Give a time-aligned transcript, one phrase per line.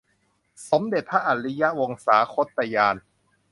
[0.69, 2.95] สมเด็จพระอริยวงศาคตญาณ